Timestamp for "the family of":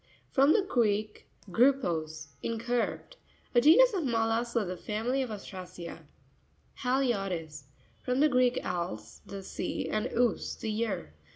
4.67-5.29